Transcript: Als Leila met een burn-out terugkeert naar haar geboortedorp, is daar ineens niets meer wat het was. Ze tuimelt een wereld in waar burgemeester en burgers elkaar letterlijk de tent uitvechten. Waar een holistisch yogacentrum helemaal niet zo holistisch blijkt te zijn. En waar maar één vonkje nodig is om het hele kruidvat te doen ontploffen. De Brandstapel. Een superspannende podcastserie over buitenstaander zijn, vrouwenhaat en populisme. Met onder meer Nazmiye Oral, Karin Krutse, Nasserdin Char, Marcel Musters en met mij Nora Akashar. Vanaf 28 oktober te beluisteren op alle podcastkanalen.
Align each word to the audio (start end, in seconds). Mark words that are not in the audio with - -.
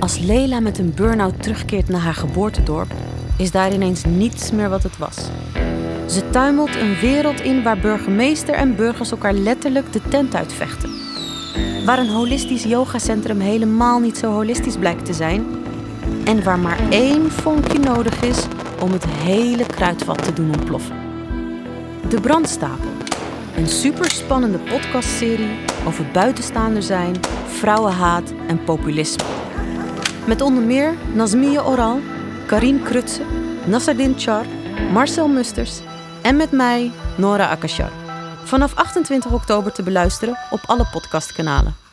Als 0.00 0.18
Leila 0.18 0.60
met 0.60 0.78
een 0.78 0.92
burn-out 0.94 1.42
terugkeert 1.42 1.88
naar 1.88 2.00
haar 2.00 2.14
geboortedorp, 2.14 2.92
is 3.36 3.50
daar 3.50 3.72
ineens 3.72 4.04
niets 4.04 4.50
meer 4.50 4.68
wat 4.68 4.82
het 4.82 4.98
was. 4.98 5.16
Ze 6.06 6.30
tuimelt 6.30 6.76
een 6.76 6.94
wereld 7.00 7.40
in 7.40 7.62
waar 7.62 7.78
burgemeester 7.78 8.54
en 8.54 8.76
burgers 8.76 9.10
elkaar 9.10 9.32
letterlijk 9.32 9.92
de 9.92 10.00
tent 10.08 10.34
uitvechten. 10.34 10.90
Waar 11.84 11.98
een 11.98 12.08
holistisch 12.08 12.64
yogacentrum 12.64 13.40
helemaal 13.40 13.98
niet 13.98 14.18
zo 14.18 14.32
holistisch 14.32 14.76
blijkt 14.76 15.04
te 15.04 15.12
zijn. 15.12 15.44
En 16.24 16.44
waar 16.44 16.58
maar 16.58 16.78
één 16.90 17.30
vonkje 17.30 17.78
nodig 17.78 18.22
is 18.22 18.46
om 18.80 18.92
het 18.92 19.06
hele 19.06 19.66
kruidvat 19.66 20.24
te 20.24 20.32
doen 20.32 20.54
ontploffen. 20.54 20.96
De 22.08 22.20
Brandstapel. 22.20 22.90
Een 23.56 23.68
superspannende 23.68 24.58
podcastserie 24.58 25.56
over 25.86 26.04
buitenstaander 26.12 26.82
zijn, 26.82 27.14
vrouwenhaat 27.46 28.32
en 28.46 28.64
populisme. 28.64 29.45
Met 30.26 30.40
onder 30.40 30.62
meer 30.62 30.94
Nazmiye 31.14 31.64
Oral, 31.64 32.00
Karin 32.46 32.82
Krutse, 32.82 33.22
Nasserdin 33.66 34.14
Char, 34.18 34.46
Marcel 34.92 35.28
Musters 35.28 35.80
en 36.22 36.36
met 36.36 36.50
mij 36.50 36.90
Nora 37.16 37.48
Akashar. 37.50 37.90
Vanaf 38.44 38.74
28 38.74 39.32
oktober 39.32 39.72
te 39.72 39.82
beluisteren 39.82 40.38
op 40.50 40.60
alle 40.66 40.86
podcastkanalen. 40.92 41.85